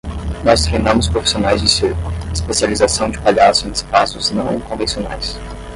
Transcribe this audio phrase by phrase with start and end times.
[0.43, 5.37] Nós treinamos profissionais de circo: especialização de palhaço em espaços não convencionais.